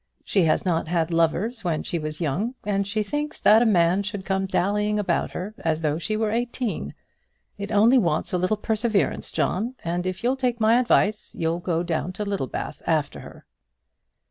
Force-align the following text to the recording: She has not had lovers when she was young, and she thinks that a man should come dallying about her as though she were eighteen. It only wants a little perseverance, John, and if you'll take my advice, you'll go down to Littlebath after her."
She 0.25 0.45
has 0.45 0.65
not 0.65 0.87
had 0.87 1.11
lovers 1.13 1.63
when 1.63 1.83
she 1.83 1.99
was 1.99 2.19
young, 2.19 2.55
and 2.63 2.87
she 2.87 3.03
thinks 3.03 3.39
that 3.41 3.61
a 3.61 3.67
man 3.67 4.01
should 4.01 4.25
come 4.25 4.47
dallying 4.47 4.97
about 4.97 5.29
her 5.33 5.53
as 5.59 5.81
though 5.81 5.99
she 5.99 6.17
were 6.17 6.31
eighteen. 6.31 6.95
It 7.59 7.71
only 7.71 7.99
wants 7.99 8.33
a 8.33 8.39
little 8.39 8.57
perseverance, 8.57 9.29
John, 9.29 9.75
and 9.83 10.07
if 10.07 10.23
you'll 10.23 10.37
take 10.37 10.59
my 10.59 10.79
advice, 10.79 11.35
you'll 11.37 11.59
go 11.59 11.83
down 11.83 12.13
to 12.13 12.25
Littlebath 12.25 12.81
after 12.87 13.19
her." 13.19 13.45